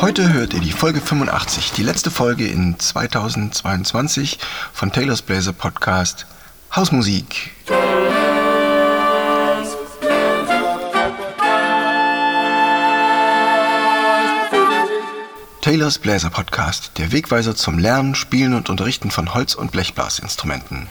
Heute 0.00 0.32
hört 0.32 0.52
ihr 0.54 0.60
die 0.60 0.72
Folge 0.72 1.00
85, 1.00 1.72
die 1.72 1.82
letzte 1.82 2.10
Folge 2.10 2.46
in 2.46 2.78
2022 2.78 4.38
von 4.72 4.92
Taylor's 4.92 5.22
Blazer 5.22 5.52
Podcast 5.52 6.26
Hausmusik. 6.74 7.52
Taylor's 15.60 15.98
Bläser 15.98 16.28
Podcast, 16.28 16.92
der 16.98 17.10
Wegweiser 17.10 17.56
zum 17.56 17.78
Lernen, 17.78 18.14
Spielen 18.14 18.52
und 18.52 18.68
Unterrichten 18.68 19.10
von 19.10 19.32
Holz- 19.32 19.54
und 19.54 19.72
Blechblasinstrumenten. 19.72 20.88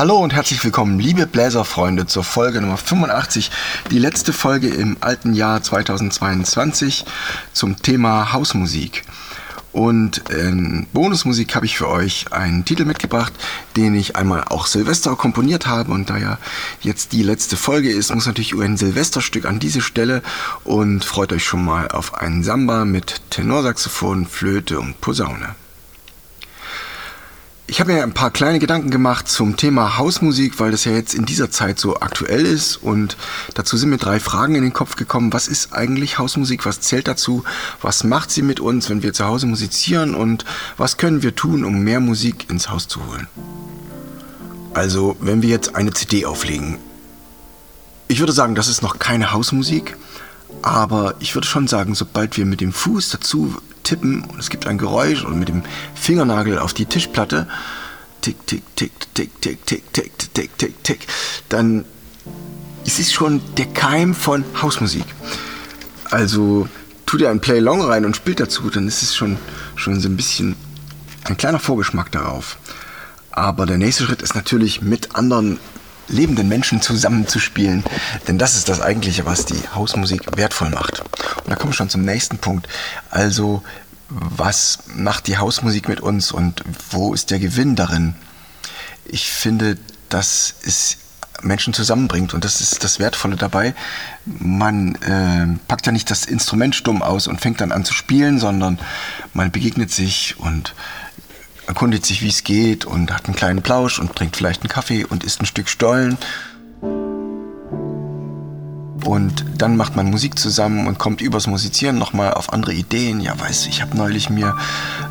Hallo 0.00 0.16
und 0.16 0.32
herzlich 0.32 0.64
willkommen, 0.64 0.98
liebe 0.98 1.26
Bläserfreunde, 1.26 2.06
zur 2.06 2.24
Folge 2.24 2.62
Nummer 2.62 2.78
85, 2.78 3.50
die 3.90 3.98
letzte 3.98 4.32
Folge 4.32 4.68
im 4.68 4.96
alten 5.02 5.34
Jahr 5.34 5.62
2022 5.62 7.04
zum 7.52 7.76
Thema 7.82 8.32
Hausmusik. 8.32 9.04
Und 9.72 10.30
in 10.30 10.86
Bonusmusik 10.94 11.54
habe 11.54 11.66
ich 11.66 11.76
für 11.76 11.90
euch 11.90 12.32
einen 12.32 12.64
Titel 12.64 12.86
mitgebracht, 12.86 13.34
den 13.76 13.94
ich 13.94 14.16
einmal 14.16 14.44
auch 14.44 14.64
Silvester 14.64 15.14
komponiert 15.16 15.66
habe. 15.66 15.92
Und 15.92 16.08
da 16.08 16.16
ja 16.16 16.38
jetzt 16.80 17.12
die 17.12 17.22
letzte 17.22 17.58
Folge 17.58 17.90
ist, 17.90 18.14
muss 18.14 18.24
natürlich 18.24 18.54
ein 18.54 18.78
Silvesterstück 18.78 19.44
an 19.44 19.58
diese 19.58 19.82
Stelle. 19.82 20.22
Und 20.64 21.04
freut 21.04 21.30
euch 21.30 21.44
schon 21.44 21.62
mal 21.62 21.88
auf 21.88 22.14
einen 22.14 22.42
Samba 22.42 22.86
mit 22.86 23.20
Tenorsaxophon, 23.28 24.26
Flöte 24.26 24.80
und 24.80 24.98
Posaune. 25.02 25.56
Ich 27.70 27.78
habe 27.78 27.92
mir 27.92 28.02
ein 28.02 28.14
paar 28.14 28.32
kleine 28.32 28.58
Gedanken 28.58 28.90
gemacht 28.90 29.28
zum 29.28 29.56
Thema 29.56 29.96
Hausmusik, 29.96 30.58
weil 30.58 30.72
das 30.72 30.84
ja 30.86 30.90
jetzt 30.90 31.14
in 31.14 31.24
dieser 31.24 31.52
Zeit 31.52 31.78
so 31.78 32.00
aktuell 32.00 32.44
ist. 32.44 32.74
Und 32.74 33.16
dazu 33.54 33.76
sind 33.76 33.90
mir 33.90 33.96
drei 33.96 34.18
Fragen 34.18 34.56
in 34.56 34.64
den 34.64 34.72
Kopf 34.72 34.96
gekommen. 34.96 35.32
Was 35.32 35.46
ist 35.46 35.72
eigentlich 35.72 36.18
Hausmusik? 36.18 36.66
Was 36.66 36.80
zählt 36.80 37.06
dazu? 37.06 37.44
Was 37.80 38.02
macht 38.02 38.32
sie 38.32 38.42
mit 38.42 38.58
uns, 38.58 38.90
wenn 38.90 39.04
wir 39.04 39.12
zu 39.12 39.24
Hause 39.24 39.46
musizieren? 39.46 40.16
Und 40.16 40.44
was 40.78 40.96
können 40.96 41.22
wir 41.22 41.36
tun, 41.36 41.64
um 41.64 41.84
mehr 41.84 42.00
Musik 42.00 42.50
ins 42.50 42.70
Haus 42.70 42.88
zu 42.88 43.06
holen? 43.06 43.28
Also, 44.74 45.16
wenn 45.20 45.40
wir 45.40 45.50
jetzt 45.50 45.76
eine 45.76 45.92
CD 45.92 46.26
auflegen. 46.26 46.76
Ich 48.08 48.18
würde 48.18 48.32
sagen, 48.32 48.56
das 48.56 48.66
ist 48.66 48.82
noch 48.82 48.98
keine 48.98 49.30
Hausmusik. 49.30 49.96
Aber 50.62 51.14
ich 51.20 51.36
würde 51.36 51.46
schon 51.46 51.68
sagen, 51.68 51.94
sobald 51.94 52.36
wir 52.36 52.46
mit 52.46 52.60
dem 52.62 52.72
Fuß 52.72 53.10
dazu 53.10 53.62
tippen 53.82 54.24
und 54.24 54.38
es 54.38 54.50
gibt 54.50 54.66
ein 54.66 54.78
Geräusch 54.78 55.24
und 55.24 55.38
mit 55.38 55.48
dem 55.48 55.62
Fingernagel 55.94 56.58
auf 56.58 56.74
die 56.74 56.86
Tischplatte, 56.86 57.46
tick, 58.20 58.46
tick, 58.46 58.62
tick, 58.76 58.92
tick, 59.14 59.40
tick, 59.40 59.66
tick, 59.66 59.92
tick, 59.92 60.34
tick, 60.34 60.58
tick, 60.58 60.84
tick, 60.84 61.06
dann 61.48 61.84
ist 62.84 62.98
es 62.98 63.12
schon 63.12 63.40
der 63.56 63.66
Keim 63.66 64.14
von 64.14 64.44
Hausmusik. 64.60 65.04
Also 66.10 66.68
tut 67.06 67.20
ihr 67.20 67.30
ein 67.30 67.40
Play 67.40 67.60
Long 67.60 67.82
rein 67.82 68.04
und 68.04 68.16
spielt 68.16 68.40
dazu, 68.40 68.70
dann 68.70 68.88
ist 68.88 69.02
es 69.02 69.14
schon, 69.14 69.36
schon 69.76 70.00
so 70.00 70.08
ein 70.08 70.16
bisschen 70.16 70.56
ein 71.24 71.36
kleiner 71.36 71.58
Vorgeschmack 71.58 72.10
darauf. 72.12 72.58
Aber 73.30 73.66
der 73.66 73.78
nächste 73.78 74.04
Schritt 74.04 74.22
ist 74.22 74.34
natürlich 74.34 74.82
mit 74.82 75.14
anderen 75.14 75.58
lebenden 76.10 76.48
Menschen 76.48 76.82
zusammenzuspielen. 76.82 77.84
Denn 78.28 78.38
das 78.38 78.56
ist 78.56 78.68
das 78.68 78.80
eigentliche, 78.80 79.26
was 79.26 79.46
die 79.46 79.60
Hausmusik 79.74 80.36
wertvoll 80.36 80.70
macht. 80.70 81.00
Und 81.00 81.48
da 81.48 81.56
kommen 81.56 81.72
wir 81.72 81.76
schon 81.76 81.90
zum 81.90 82.02
nächsten 82.02 82.38
Punkt. 82.38 82.68
Also, 83.10 83.62
was 84.08 84.80
macht 84.94 85.28
die 85.28 85.38
Hausmusik 85.38 85.88
mit 85.88 86.00
uns 86.00 86.32
und 86.32 86.64
wo 86.90 87.14
ist 87.14 87.30
der 87.30 87.38
Gewinn 87.38 87.76
darin? 87.76 88.14
Ich 89.04 89.30
finde, 89.30 89.78
dass 90.08 90.54
es 90.64 90.98
Menschen 91.42 91.72
zusammenbringt 91.72 92.34
und 92.34 92.44
das 92.44 92.60
ist 92.60 92.84
das 92.84 92.98
Wertvolle 92.98 93.36
dabei. 93.36 93.74
Man 94.26 94.94
äh, 94.96 95.58
packt 95.68 95.86
ja 95.86 95.92
nicht 95.92 96.10
das 96.10 96.26
Instrument 96.26 96.74
stumm 96.74 97.02
aus 97.02 97.26
und 97.26 97.40
fängt 97.40 97.60
dann 97.60 97.72
an 97.72 97.84
zu 97.84 97.94
spielen, 97.94 98.38
sondern 98.38 98.78
man 99.32 99.50
begegnet 99.50 99.90
sich 99.90 100.38
und 100.38 100.74
erkundigt 101.70 102.04
sich, 102.04 102.20
wie 102.20 102.28
es 102.28 102.42
geht 102.42 102.84
und 102.84 103.12
hat 103.14 103.26
einen 103.26 103.36
kleinen 103.36 103.62
Plausch 103.62 104.00
und 104.00 104.16
trinkt 104.16 104.36
vielleicht 104.36 104.62
einen 104.62 104.68
Kaffee 104.68 105.04
und 105.04 105.22
isst 105.22 105.40
ein 105.40 105.46
Stück 105.46 105.68
Stollen. 105.68 106.18
Und 109.04 109.44
dann 109.56 109.76
macht 109.76 109.94
man 109.94 110.10
Musik 110.10 110.36
zusammen 110.36 110.88
und 110.88 110.98
kommt 110.98 111.20
übers 111.20 111.46
Musizieren 111.46 111.96
nochmal 111.96 112.34
auf 112.34 112.52
andere 112.52 112.74
Ideen. 112.74 113.20
Ja, 113.20 113.38
weißt 113.38 113.64
du, 113.64 113.68
ich 113.68 113.82
habe 113.82 113.96
neulich 113.96 114.30
mir 114.30 114.56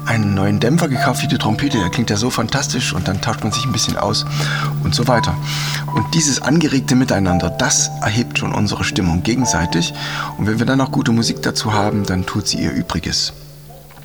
einen 0.06 0.34
neuen 0.34 0.60
Dämpfer 0.60 0.90
gekauft 0.90 1.22
für 1.22 1.28
die 1.28 1.38
Trompete, 1.38 1.80
der 1.80 1.90
klingt 1.90 2.10
ja 2.10 2.18
so 2.18 2.30
fantastisch 2.30 2.92
und 2.94 3.08
dann 3.08 3.22
tauscht 3.22 3.42
man 3.42 3.54
sich 3.54 3.66
ein 3.66 3.72
bisschen 3.72 3.96
aus 3.96 4.26
und 4.84 4.94
so 4.94 5.08
weiter. 5.08 5.36
Und 5.96 6.14
dieses 6.14 6.42
angeregte 6.42 6.96
Miteinander, 6.96 7.50
das 7.50 7.90
erhebt 8.02 8.38
schon 8.38 8.54
unsere 8.54 8.84
Stimmung 8.84 9.24
gegenseitig. 9.24 9.94
Und 10.38 10.46
wenn 10.46 10.60
wir 10.60 10.66
dann 10.66 10.80
noch 10.80 10.92
gute 10.92 11.14
Musik 11.14 11.42
dazu 11.42 11.72
haben, 11.72 12.06
dann 12.06 12.26
tut 12.26 12.50
sie 12.50 12.58
ihr 12.62 12.72
Übriges. 12.72 13.32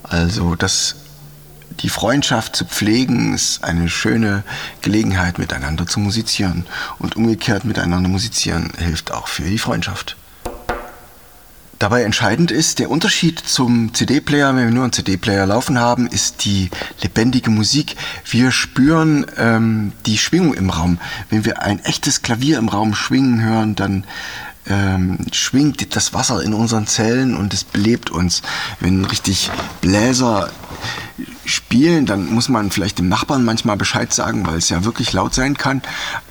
Also 0.05 0.55
das 0.55 0.95
die 1.81 1.89
Freundschaft 1.89 2.57
zu 2.57 2.65
pflegen 2.65 3.35
ist 3.35 3.65
eine 3.65 3.89
schöne 3.89 4.43
Gelegenheit, 4.83 5.39
miteinander 5.39 5.87
zu 5.87 6.01
musizieren. 6.01 6.67
Und 6.99 7.17
umgekehrt 7.17 7.65
miteinander 7.65 8.09
musizieren 8.09 8.73
hilft 8.79 9.13
auch 9.13 9.29
für 9.29 9.43
die 9.43 9.59
Freundschaft. 9.59 10.17
Dabei 11.79 12.05
entscheidend 12.05 12.51
ist, 12.51 12.79
der 12.79 12.91
Unterschied 12.91 13.41
zum 13.41 13.93
CD-Player, 13.93 14.55
wenn 14.55 14.65
wir 14.65 14.75
nur 14.75 14.85
einen 14.85 14.93
CD-Player 14.93 15.45
laufen 15.45 15.79
haben, 15.79 16.07
ist 16.07 16.45
die 16.45 16.71
lebendige 17.03 17.51
Musik. 17.51 17.97
Wir 18.25 18.53
spüren 18.53 19.27
ähm, 19.37 19.93
die 20.07 20.17
Schwingung 20.17 20.55
im 20.55 20.71
Raum. 20.71 20.99
Wenn 21.31 21.45
wir 21.45 21.63
ein 21.63 21.85
echtes 21.85 22.23
Klavier 22.23 22.59
im 22.59 22.69
Raum 22.69 22.95
schwingen 22.95 23.43
hören, 23.43 23.75
dann 23.75 24.05
ähm, 24.67 25.19
schwingt 25.33 25.95
das 25.95 26.15
Wasser 26.15 26.43
in 26.43 26.55
unseren 26.55 26.87
Zellen 26.87 27.37
und 27.37 27.53
es 27.53 27.65
belebt 27.65 28.11
uns. 28.11 28.43
Wenn 28.81 29.05
richtig 29.05 29.51
Bläser 29.81 30.51
spielen, 31.45 32.07
dann 32.07 32.33
muss 32.33 32.49
man 32.49 32.71
vielleicht 32.71 32.99
dem 32.99 33.09
Nachbarn 33.09 33.45
manchmal 33.45 33.77
Bescheid 33.77 34.13
sagen, 34.13 34.47
weil 34.47 34.59
es 34.59 34.69
ja 34.69 34.85
wirklich 34.85 35.13
laut 35.13 35.35
sein 35.35 35.57
kann. 35.57 35.83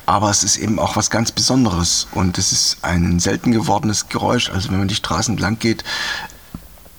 Aber 0.06 0.30
es 0.30 0.42
ist 0.42 0.56
eben 0.56 0.78
auch 0.78 0.96
was 0.96 1.10
ganz 1.10 1.32
Besonderes 1.32 2.08
und 2.12 2.38
es 2.38 2.52
ist 2.52 2.78
ein 2.82 3.20
selten 3.20 3.52
gewordenes 3.52 4.08
Geräusch. 4.08 4.50
Also 4.50 4.70
wenn 4.70 4.78
man 4.78 4.88
die 4.88 4.94
Straßen 4.94 5.36
blank 5.36 5.60
geht, 5.60 5.84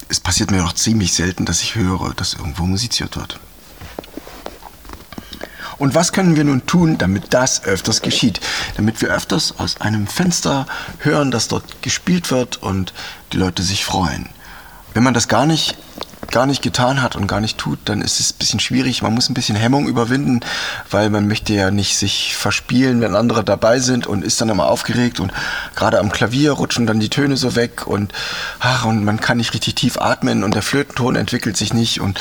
es 0.09 0.19
passiert 0.19 0.51
mir 0.51 0.59
doch 0.59 0.73
ziemlich 0.73 1.13
selten, 1.13 1.45
dass 1.45 1.61
ich 1.61 1.75
höre, 1.75 2.13
dass 2.13 2.33
irgendwo 2.33 2.65
musiziert 2.65 3.15
wird. 3.15 3.39
Und 5.77 5.93
was 5.93 6.13
können 6.13 6.35
wir 6.35 6.43
nun 6.43 6.65
tun, 6.65 6.97
damit 6.97 7.33
das 7.33 7.63
öfters 7.65 8.01
geschieht? 8.01 8.39
Damit 8.77 9.01
wir 9.01 9.09
öfters 9.09 9.59
aus 9.59 9.81
einem 9.81 10.07
Fenster 10.07 10.67
hören, 10.99 11.31
dass 11.31 11.47
dort 11.47 11.81
gespielt 11.81 12.31
wird 12.31 12.57
und 12.57 12.93
die 13.33 13.37
Leute 13.37 13.61
sich 13.61 13.83
freuen. 13.83 14.29
Wenn 14.93 15.03
man 15.03 15.13
das 15.13 15.27
gar 15.27 15.45
nicht 15.45 15.77
gar 16.35 16.45
nicht 16.45 16.61
getan 16.61 17.01
hat 17.01 17.15
und 17.15 17.27
gar 17.27 17.39
nicht 17.39 17.57
tut, 17.57 17.79
dann 17.85 18.01
ist 18.01 18.19
es 18.19 18.33
ein 18.33 18.37
bisschen 18.39 18.59
schwierig. 18.59 19.01
Man 19.01 19.13
muss 19.13 19.29
ein 19.29 19.33
bisschen 19.33 19.55
Hemmung 19.55 19.87
überwinden, 19.87 20.41
weil 20.91 21.09
man 21.09 21.29
möchte 21.29 21.53
ja 21.53 21.71
nicht 21.71 21.97
sich 21.97 22.35
verspielen, 22.35 22.99
wenn 22.99 23.15
andere 23.15 23.45
dabei 23.45 23.79
sind 23.79 24.05
und 24.05 24.21
ist 24.21 24.41
dann 24.41 24.49
immer 24.49 24.65
aufgeregt 24.65 25.21
und 25.21 25.31
gerade 25.77 25.97
am 25.97 26.11
Klavier 26.11 26.51
rutschen 26.51 26.87
dann 26.87 26.99
die 26.99 27.07
Töne 27.07 27.37
so 27.37 27.55
weg 27.55 27.87
und 27.87 28.11
ach, 28.59 28.83
und 28.83 29.05
man 29.05 29.21
kann 29.21 29.37
nicht 29.37 29.53
richtig 29.53 29.75
tief 29.75 29.97
atmen 29.97 30.43
und 30.43 30.55
der 30.55 30.61
Flötenton 30.61 31.15
entwickelt 31.15 31.55
sich 31.55 31.73
nicht 31.73 32.01
und 32.01 32.19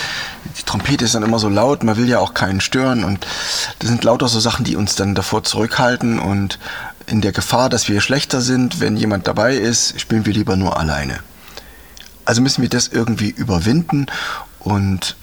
die 0.60 0.62
Trompete 0.62 1.06
ist 1.06 1.16
dann 1.16 1.24
immer 1.24 1.41
so 1.41 1.48
laut, 1.48 1.82
man 1.82 1.97
will 1.97 2.08
ja 2.08 2.20
auch 2.20 2.34
keinen 2.34 2.60
stören 2.60 3.03
und 3.03 3.26
das 3.80 3.88
sind 3.88 4.04
lauter 4.04 4.28
so 4.28 4.38
Sachen, 4.38 4.64
die 4.64 4.76
uns 4.76 4.94
dann 4.94 5.16
davor 5.16 5.42
zurückhalten 5.42 6.20
und 6.20 6.60
in 7.06 7.20
der 7.20 7.32
Gefahr, 7.32 7.69
dass 7.69 7.88
wir 7.88 8.00
schlechter 8.00 8.41
sind, 8.41 8.78
wenn 8.78 8.97
jemand 8.97 9.26
dabei 9.26 9.56
ist, 9.56 10.00
spielen 10.00 10.24
wir 10.24 10.34
lieber 10.34 10.54
nur 10.54 10.78
alleine. 10.78 11.19
Also 12.24 12.42
müssen 12.42 12.62
wir 12.62 12.68
das 12.68 12.88
irgendwie 12.88 13.30
überwinden 13.30 14.06
und 14.60 15.16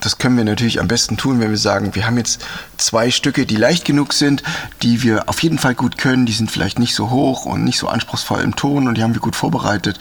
das 0.00 0.18
können 0.18 0.36
wir 0.36 0.44
natürlich 0.44 0.78
am 0.78 0.88
besten 0.88 1.16
tun, 1.16 1.40
wenn 1.40 1.50
wir 1.50 1.58
sagen, 1.58 1.94
wir 1.94 2.06
haben 2.06 2.18
jetzt 2.18 2.44
zwei 2.76 3.10
Stücke, 3.10 3.46
die 3.46 3.56
leicht 3.56 3.84
genug 3.84 4.12
sind, 4.12 4.42
die 4.82 5.02
wir 5.02 5.28
auf 5.28 5.42
jeden 5.42 5.58
Fall 5.58 5.74
gut 5.74 5.96
können, 5.96 6.26
die 6.26 6.32
sind 6.32 6.50
vielleicht 6.50 6.78
nicht 6.78 6.94
so 6.94 7.10
hoch 7.10 7.46
und 7.46 7.64
nicht 7.64 7.78
so 7.78 7.88
anspruchsvoll 7.88 8.42
im 8.42 8.56
Ton 8.56 8.88
und 8.88 8.96
die 8.96 9.02
haben 9.02 9.14
wir 9.14 9.20
gut 9.20 9.36
vorbereitet. 9.36 9.98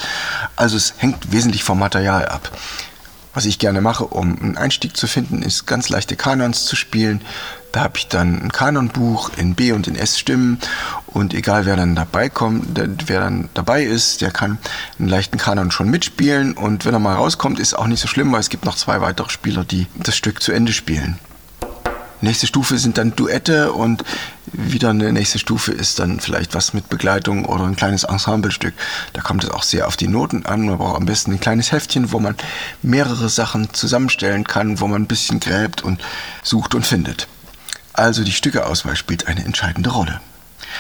Also 0.55 0.75
es 0.75 0.95
hängt 0.97 1.31
wesentlich 1.31 1.63
vom 1.63 1.79
Material 1.79 2.25
ab. 2.27 2.51
Was 3.35 3.43
ich 3.43 3.59
gerne 3.59 3.81
mache, 3.81 4.05
um 4.05 4.41
einen 4.41 4.57
Einstieg 4.57 4.95
zu 4.95 5.07
finden, 5.07 5.41
ist 5.41 5.67
ganz 5.67 5.89
leichte 5.89 6.15
Kanons 6.15 6.63
zu 6.65 6.77
spielen. 6.77 7.21
Da 7.73 7.81
habe 7.81 7.97
ich 7.97 8.07
dann 8.07 8.41
ein 8.41 8.51
Kanonbuch 8.53 9.29
in 9.35 9.55
B 9.55 9.73
und 9.73 9.89
in 9.89 9.97
S 9.97 10.17
Stimmen 10.17 10.57
und 11.07 11.33
egal 11.33 11.65
wer 11.65 11.75
dann 11.75 11.95
dabei 11.95 12.29
kommt, 12.29 12.79
wer 13.07 13.19
dann 13.19 13.49
dabei 13.53 13.83
ist, 13.83 14.21
der 14.21 14.31
kann 14.31 14.57
einen 14.97 15.09
leichten 15.09 15.37
Kanon 15.37 15.69
schon 15.69 15.89
mitspielen 15.89 16.53
und 16.53 16.85
wenn 16.85 16.93
er 16.93 16.99
mal 16.99 17.15
rauskommt, 17.15 17.59
ist 17.59 17.73
auch 17.73 17.87
nicht 17.87 17.99
so 17.99 18.07
schlimm, 18.07 18.31
weil 18.31 18.39
es 18.39 18.49
gibt 18.49 18.63
noch 18.63 18.77
zwei 18.77 19.01
weitere 19.01 19.29
Spieler, 19.29 19.65
die 19.65 19.87
das 19.97 20.15
Stück 20.15 20.41
zu 20.41 20.53
Ende 20.53 20.71
spielen. 20.71 21.19
Nächste 22.21 22.47
Stufe 22.47 22.77
sind 22.77 22.97
dann 22.97 23.17
Duette 23.17 23.73
und 23.73 24.05
wieder 24.51 24.89
eine 24.89 25.11
nächste 25.11 25.39
Stufe 25.39 25.71
ist 25.71 25.99
dann 25.99 26.19
vielleicht 26.19 26.53
was 26.53 26.73
mit 26.73 26.89
Begleitung 26.89 27.45
oder 27.45 27.65
ein 27.65 27.75
kleines 27.75 28.03
Ensemblestück. 28.03 28.73
Da 29.13 29.21
kommt 29.21 29.43
es 29.43 29.49
auch 29.49 29.63
sehr 29.63 29.87
auf 29.87 29.97
die 29.97 30.07
Noten 30.07 30.45
an. 30.45 30.65
Man 30.65 30.77
braucht 30.77 30.97
am 30.97 31.05
besten 31.05 31.31
ein 31.31 31.39
kleines 31.39 31.71
Heftchen, 31.71 32.11
wo 32.11 32.19
man 32.19 32.35
mehrere 32.81 33.29
Sachen 33.29 33.73
zusammenstellen 33.73 34.43
kann, 34.43 34.79
wo 34.79 34.87
man 34.87 35.03
ein 35.03 35.07
bisschen 35.07 35.39
gräbt 35.39 35.81
und 35.83 36.01
sucht 36.43 36.75
und 36.75 36.85
findet. 36.85 37.27
Also 37.93 38.23
die 38.23 38.33
Stückeauswahl 38.33 38.95
spielt 38.95 39.27
eine 39.27 39.45
entscheidende 39.45 39.89
Rolle. 39.89 40.19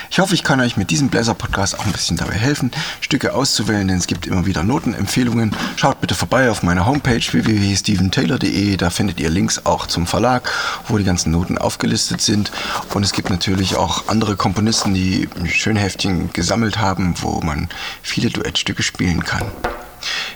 Ich 0.09 0.19
hoffe, 0.19 0.33
ich 0.33 0.43
kann 0.43 0.59
euch 0.59 0.77
mit 0.77 0.91
diesem 0.91 1.09
Bläser-Podcast 1.09 1.79
auch 1.79 1.85
ein 1.85 1.91
bisschen 1.91 2.17
dabei 2.17 2.33
helfen, 2.33 2.71
Stücke 3.01 3.33
auszuwählen, 3.33 3.87
denn 3.87 3.97
es 3.97 4.07
gibt 4.07 4.27
immer 4.27 4.45
wieder 4.45 4.63
Notenempfehlungen. 4.63 5.55
Schaut 5.75 6.01
bitte 6.01 6.15
vorbei 6.15 6.49
auf 6.49 6.63
meiner 6.63 6.85
Homepage 6.85 7.21
www.steventaylor.de. 7.21 8.77
Da 8.77 8.89
findet 8.89 9.19
ihr 9.19 9.29
Links 9.29 9.65
auch 9.65 9.87
zum 9.87 10.07
Verlag, 10.07 10.51
wo 10.87 10.97
die 10.97 11.03
ganzen 11.03 11.31
Noten 11.31 11.57
aufgelistet 11.57 12.21
sind. 12.21 12.51
Und 12.93 13.03
es 13.03 13.11
gibt 13.11 13.29
natürlich 13.29 13.75
auch 13.75 14.07
andere 14.07 14.35
Komponisten, 14.35 14.93
die 14.93 15.27
schöne 15.45 15.79
Heftchen 15.79 16.31
gesammelt 16.33 16.77
haben, 16.77 17.15
wo 17.21 17.41
man 17.41 17.69
viele 18.01 18.29
Duettstücke 18.29 18.83
spielen 18.83 19.23
kann. 19.23 19.43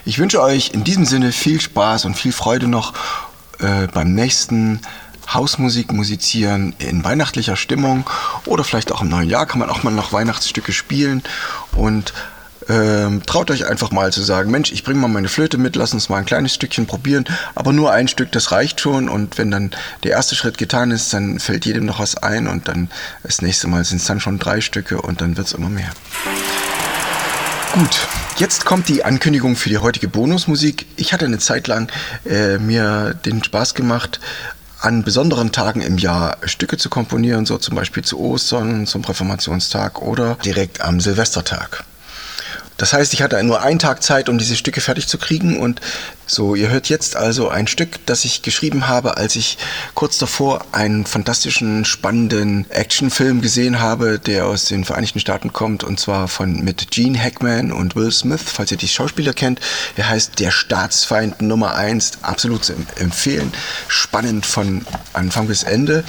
Ich 0.06 0.20
wünsche 0.20 0.42
euch 0.42 0.72
in 0.74 0.84
diesem 0.84 1.06
Sinne 1.06 1.32
viel 1.32 1.62
Spaß 1.62 2.06
und 2.06 2.16
viel 2.16 2.32
Freude 2.32 2.68
noch 2.68 2.94
äh, 3.60 3.88
beim 3.88 4.14
nächsten 4.14 4.82
Hausmusik 5.34 5.92
musizieren 5.92 6.74
in 6.80 7.04
weihnachtlicher 7.04 7.56
Stimmung 7.56 8.10
oder 8.46 8.64
vielleicht 8.64 8.92
auch 8.92 9.02
im 9.02 9.10
neuen 9.10 9.30
Jahr 9.30 9.46
kann 9.46 9.60
man 9.60 9.70
auch 9.70 9.84
mal 9.84 9.92
noch 9.92 10.14
Weihnachtsstücke 10.14 10.72
spielen 10.72 11.24
und 11.74 12.14
ähm, 12.68 13.24
traut 13.26 13.50
euch 13.52 13.66
einfach 13.66 13.92
mal 13.92 14.14
zu 14.14 14.22
sagen, 14.22 14.52
Mensch, 14.52 14.72
ich 14.72 14.84
bringe 14.84 15.00
mal 15.00 15.08
meine 15.08 15.28
Flöte 15.28 15.58
mit, 15.58 15.76
lass 15.76 15.94
uns 15.94 16.08
mal 16.08 16.18
ein 16.18 16.26
kleines 16.26 16.54
Stückchen 16.54 16.86
probieren, 16.86 17.26
aber 17.56 17.74
nur 17.74 17.92
ein 17.92 18.08
Stück, 18.08 18.32
das 18.32 18.52
reicht 18.52 18.80
schon 18.80 19.10
und 19.10 19.38
wenn 19.38 19.50
dann 19.50 19.72
der 20.04 20.12
erste 20.12 20.36
Schritt 20.36 20.58
getan 20.58 20.92
ist, 20.92 21.12
dann 21.14 21.40
fällt 21.40 21.66
jedem 21.66 21.86
noch 21.86 22.00
was 22.00 22.16
ein 22.18 22.48
und 22.48 22.68
dann 22.68 22.90
das 23.24 23.42
nächste 23.42 23.68
Mal 23.68 23.84
sind 23.86 24.02
es 24.02 24.06
dann 24.06 24.20
schon 24.20 24.38
drei 24.40 24.62
Stücke 24.62 25.02
und 25.02 25.22
dann 25.22 25.36
wird 25.36 25.48
es 25.48 25.54
immer 25.54 25.70
mehr. 25.70 25.90
Gut, 27.74 28.08
jetzt 28.38 28.66
kommt 28.66 28.88
die 28.88 29.04
Ankündigung 29.04 29.56
für 29.56 29.70
die 29.70 29.78
heutige 29.78 30.08
Bonusmusik. 30.08 30.88
Ich 30.96 31.14
hatte 31.14 31.26
eine 31.26 31.38
Zeit 31.38 31.68
lang 31.68 31.92
äh, 32.26 32.58
mir 32.58 33.14
den 33.14 33.44
Spaß 33.44 33.76
gemacht, 33.76 34.20
an 34.82 35.04
besonderen 35.04 35.52
Tagen 35.52 35.82
im 35.82 35.98
Jahr 35.98 36.38
Stücke 36.44 36.78
zu 36.78 36.90
komponieren, 36.90 37.46
so 37.46 37.58
zum 37.58 37.76
Beispiel 37.76 38.04
zu 38.04 38.20
Ostern, 38.20 38.86
zum 38.88 39.04
Reformationstag 39.04 40.02
oder 40.02 40.36
direkt 40.44 40.82
am 40.82 41.00
Silvestertag. 41.00 41.84
Das 42.80 42.94
heißt, 42.94 43.14
ich 43.14 43.22
hatte 43.22 43.42
nur 43.44 43.62
einen 43.62 43.78
Tag 43.78 44.02
Zeit, 44.02 44.30
um 44.30 44.38
diese 44.38 44.56
Stücke 44.56 44.82
fertig 44.82 45.08
zu 45.08 45.18
kriegen. 45.18 45.60
Und 45.60 45.82
so, 46.26 46.56
ihr 46.56 46.70
hört 46.70 46.88
jetzt 46.88 47.16
also 47.16 47.50
ein 47.50 47.68
Stück, 47.68 48.06
das 48.06 48.24
ich 48.24 48.42
geschrieben 48.42 48.88
habe, 48.88 49.18
als 49.18 49.36
ich 49.36 49.58
kurz 49.96 50.18
davor 50.18 50.66
einen 50.72 51.06
fantastischen, 51.06 51.84
spannenden 51.84 52.70
Actionfilm 52.72 53.42
gesehen 53.42 53.80
habe, 53.82 54.18
der 54.18 54.46
aus 54.46 54.66
den 54.66 54.86
Vereinigten 54.86 55.20
Staaten 55.20 55.52
kommt, 55.52 55.84
und 55.84 56.00
zwar 56.00 56.30
von 56.30 56.64
mit 56.64 56.90
Gene 56.90 57.22
Hackman 57.22 57.74
und 57.74 57.96
Will 57.98 58.12
Smith, 58.12 58.44
falls 58.46 58.72
ihr 58.72 58.78
die 58.78 58.88
Schauspieler 58.88 59.34
kennt. 59.34 59.60
Der 59.98 60.08
heißt 60.08 60.40
Der 60.40 60.52
Staatsfeind 60.52 61.42
Nummer 61.42 61.76
1, 61.76 62.20
absolut 62.22 62.64
zu 62.64 62.74
empfehlen. 62.96 63.52
Spannend 63.90 64.46
von 64.46 64.86
Anfang 65.12 65.48
bis 65.48 65.64
Ende. 65.64 66.06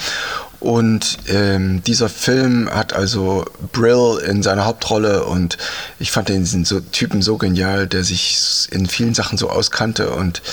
Und 0.61 1.17
ähm, 1.27 1.81
dieser 1.83 2.07
Film 2.07 2.69
hat 2.71 2.93
also 2.93 3.45
Brill 3.71 4.19
in 4.23 4.43
seiner 4.43 4.65
Hauptrolle 4.65 5.25
und 5.25 5.57
ich 5.97 6.11
fand 6.11 6.29
den 6.29 6.45
so 6.45 6.79
Typen 6.79 7.23
so 7.23 7.37
genial, 7.37 7.87
der 7.87 8.03
sich 8.03 8.67
in 8.69 8.85
vielen 8.85 9.15
Sachen 9.15 9.39
so 9.39 9.49
auskannte 9.49 10.11
und 10.11 10.43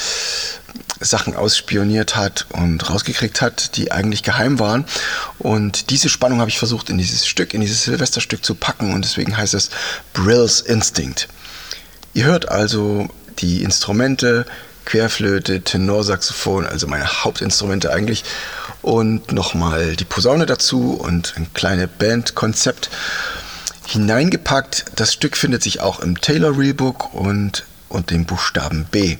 Sachen 0.99 1.37
ausspioniert 1.37 2.17
hat 2.17 2.47
und 2.51 2.89
rausgekriegt 2.89 3.43
hat, 3.43 3.77
die 3.77 3.93
eigentlich 3.93 4.23
geheim 4.23 4.59
waren. 4.59 4.87
Und 5.39 5.91
diese 5.91 6.09
Spannung 6.09 6.41
habe 6.41 6.49
ich 6.49 6.59
versucht 6.59 6.89
in 6.89 6.97
dieses 6.97 7.27
Stück, 7.27 7.53
in 7.53 7.61
dieses 7.61 7.85
Silvesterstück 7.85 8.43
zu 8.43 8.55
packen 8.55 8.95
und 8.95 9.05
deswegen 9.05 9.37
heißt 9.37 9.53
es 9.53 9.69
Brill's 10.15 10.63
Instinct. 10.63 11.29
Ihr 12.15 12.25
hört 12.25 12.49
also 12.49 13.09
die 13.41 13.63
Instrumente, 13.63 14.47
Querflöte, 14.89 15.61
Tenorsaxophon, 15.61 16.65
also 16.65 16.87
meine 16.87 17.23
Hauptinstrumente 17.23 17.93
eigentlich 17.93 18.25
und 18.81 19.33
nochmal 19.33 19.97
die 19.97 20.07
Posaune 20.07 20.47
dazu 20.47 20.95
und 20.95 21.35
ein 21.37 21.53
kleines 21.53 21.89
Bandkonzept 21.99 22.89
hineingepackt. 23.87 24.87
Das 24.97 25.13
Stück 25.13 25.37
findet 25.37 25.63
sich 25.63 25.81
auch 25.81 26.01
im 26.01 26.19
Taylor 26.19 26.57
Reelbook 26.57 27.13
und, 27.13 27.67
und 27.91 28.11
dem 28.11 28.25
Buchstaben 28.25 28.87
B. 28.91 29.19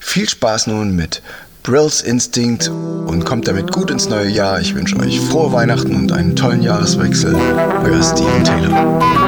Viel 0.00 0.30
Spaß 0.30 0.66
nun 0.68 0.96
mit 0.96 1.20
Brill's 1.62 2.00
Instinct 2.00 2.68
und 2.68 3.26
kommt 3.26 3.48
damit 3.48 3.72
gut 3.72 3.90
ins 3.90 4.08
neue 4.08 4.30
Jahr. 4.30 4.60
Ich 4.60 4.74
wünsche 4.74 4.96
euch 4.98 5.20
frohe 5.20 5.52
Weihnachten 5.52 5.94
und 5.94 6.10
einen 6.10 6.36
tollen 6.36 6.62
Jahreswechsel. 6.62 7.34
Euer 7.34 8.02
Steven 8.02 8.44
Taylor. 8.44 9.25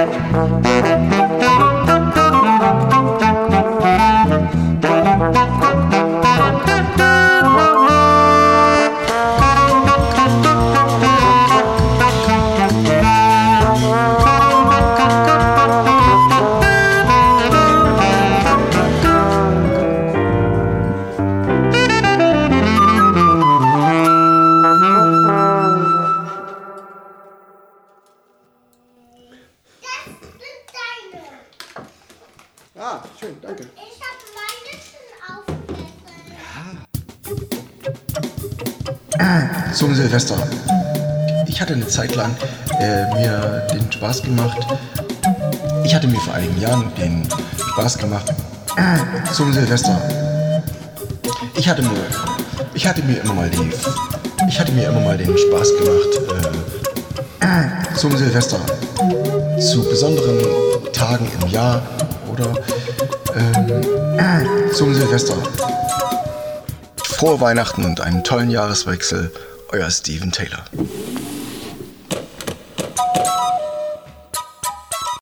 Das 0.00 1.19
schön, 33.20 33.36
danke. 33.42 33.64
Ich 33.76 34.00
habe 34.00 34.16
meine 34.38 34.72
schon 34.88 35.04
aufgegessen. 35.36 35.88
Zum 39.74 39.94
Silvester. 39.94 40.36
Ich 41.46 41.60
hatte 41.60 41.74
eine 41.74 41.86
Zeit 41.86 42.14
lang 42.14 42.34
äh, 42.80 43.04
mir 43.14 43.66
den 43.72 43.92
Spaß 43.92 44.22
gemacht. 44.22 44.58
Ich 45.84 45.94
hatte 45.94 46.06
mir 46.08 46.18
vor 46.20 46.32
einigen 46.34 46.58
Jahren 46.60 46.90
den 46.94 47.28
Spaß 47.72 47.98
gemacht. 47.98 48.32
Zum 49.32 49.52
Silvester. 49.52 50.00
Ich 51.56 51.68
hatte 51.68 51.82
mir, 51.82 52.06
ich 52.72 52.86
hatte 52.86 53.02
mir 53.02 53.20
immer 53.20 53.34
mal 53.34 53.50
die, 53.50 53.70
ich 54.48 54.58
hatte 54.58 54.72
mir 54.72 54.88
immer 54.88 55.00
mal 55.00 55.18
den 55.18 55.36
Spaß 55.36 55.68
gemacht. 55.76 56.08
Äh, 57.40 57.96
zum 57.96 58.16
Silvester. 58.16 58.60
Zu 59.58 59.82
besonderen 59.84 60.40
Tagen 60.92 61.30
im 61.40 61.48
Jahr 61.48 61.82
oder 62.32 62.54
ähm, 63.36 64.72
zum 64.72 64.94
Silvester. 64.94 65.36
Frohe 67.04 67.40
Weihnachten 67.40 67.84
und 67.84 68.00
einen 68.00 68.24
tollen 68.24 68.50
Jahreswechsel. 68.50 69.30
Euer 69.72 69.90
Steven 69.90 70.32
Taylor. 70.32 70.64